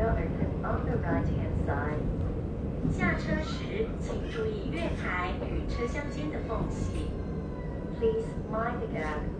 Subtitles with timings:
[0.00, 2.00] will open on the right-hand side.
[2.90, 7.10] 下车时请注意月台与车厢间的缝隙。
[7.98, 9.39] Please mind the gap.